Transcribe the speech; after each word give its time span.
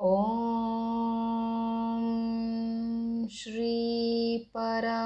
ॐ 0.00 0.08
श्रीपरमात्मने 3.32 4.99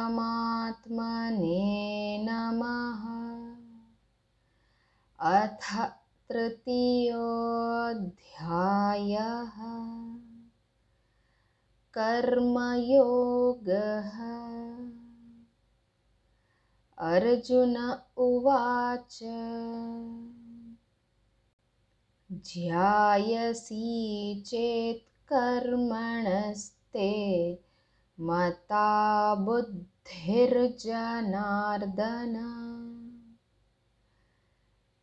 ध्यायसि 22.45 24.43
चेत् 24.47 25.33
कर्मणस्ते 25.33 27.11
मता 28.21 29.35
बुद्धिर्जनार्दन। 29.35 32.35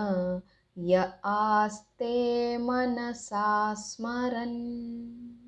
य 0.77 1.11
आस्ते 1.25 2.57
मनसा 2.57 3.73
स्मरन् 3.73 5.38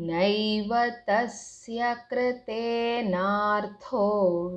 नैव 0.00 0.70
तस्य 1.08 1.96
कृतेनार्थो 2.10 4.06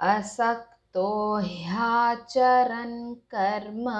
असक्तो 0.00 1.38
ह्याचरन् 1.38 3.14
कर्म 3.14 3.90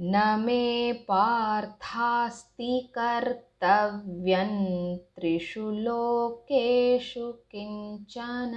न 0.00 0.42
मे 0.44 0.92
पार्थास्ति 0.92 2.92
कर्तव्यं 2.98 4.52
त्रिषु 4.96 5.70
लोकेषु 5.70 7.32
किञ्चन। 7.32 8.54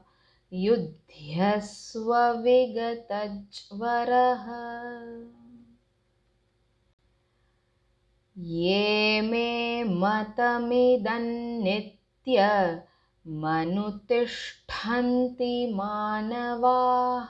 युध्यस्व 0.53 2.31
विगतज्वरः। 2.31 4.46
ये 8.38 9.22
मे 9.22 9.84
मतमिदन्नित्यमनुतिष्ठन्ति 13.28 15.74
मानवाः। 15.76 17.30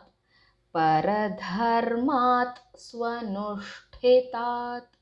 परधर्मात् 0.77 2.77
स्वनुष्ठितात्। 2.77 4.95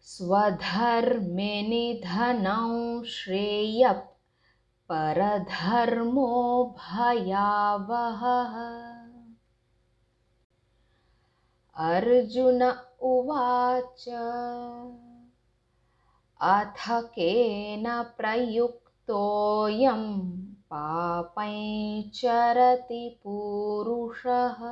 स्वधर्मे 0.00 1.62
निधनं 1.62 3.04
श्रेयः 3.04 4.02
परधर्मो 4.88 6.74
भयावहः। 6.78 8.54
अर्जुन 11.76 12.74
उवाच 13.02 14.04
अथ 16.42 16.90
केन 16.90 17.84
प्रयुक्तेन 18.18 18.92
युक्तोऽयं 19.02 20.02
चरति 22.14 23.20
पूरुषः। 23.24 24.62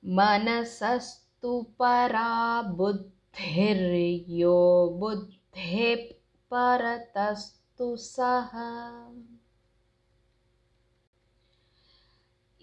मनसस्तु 0.05 1.65
परा 1.79 2.61
बुद्धिर्यो 2.61 4.97
बुद्धेः 4.99 6.13
परतस्तु 6.53 7.95
सः 7.95 8.51